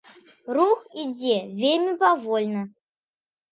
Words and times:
Рух 0.57 0.79
ідзе 1.03 1.37
вельмі 1.61 1.93
павольна. 2.01 2.67